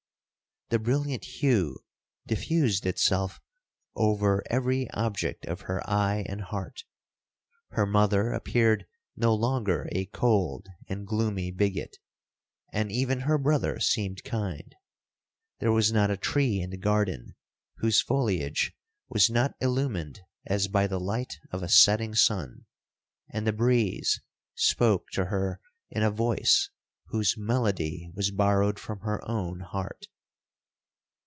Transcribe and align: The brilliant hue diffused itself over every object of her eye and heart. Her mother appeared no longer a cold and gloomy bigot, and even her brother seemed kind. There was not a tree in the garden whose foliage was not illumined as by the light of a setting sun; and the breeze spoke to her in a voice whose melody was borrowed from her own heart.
The 0.69 0.79
brilliant 0.79 1.25
hue 1.25 1.79
diffused 2.25 2.85
itself 2.85 3.41
over 3.93 4.41
every 4.49 4.89
object 4.91 5.45
of 5.45 5.63
her 5.63 5.83
eye 5.85 6.23
and 6.29 6.39
heart. 6.39 6.85
Her 7.71 7.85
mother 7.85 8.31
appeared 8.31 8.85
no 9.17 9.35
longer 9.35 9.89
a 9.91 10.05
cold 10.05 10.69
and 10.87 11.05
gloomy 11.05 11.51
bigot, 11.51 11.97
and 12.71 12.89
even 12.89 13.19
her 13.19 13.37
brother 13.37 13.81
seemed 13.81 14.23
kind. 14.23 14.73
There 15.59 15.73
was 15.73 15.91
not 15.91 16.09
a 16.09 16.15
tree 16.15 16.61
in 16.61 16.69
the 16.69 16.77
garden 16.77 17.35
whose 17.79 17.99
foliage 18.01 18.73
was 19.09 19.29
not 19.29 19.55
illumined 19.59 20.21
as 20.47 20.69
by 20.69 20.87
the 20.87 21.01
light 21.01 21.35
of 21.51 21.61
a 21.61 21.67
setting 21.67 22.15
sun; 22.15 22.63
and 23.29 23.45
the 23.45 23.51
breeze 23.51 24.21
spoke 24.55 25.09
to 25.11 25.25
her 25.25 25.59
in 25.89 26.01
a 26.01 26.09
voice 26.11 26.69
whose 27.07 27.35
melody 27.37 28.09
was 28.15 28.31
borrowed 28.31 28.79
from 28.79 29.01
her 29.01 29.21
own 29.29 29.59
heart. 29.59 30.07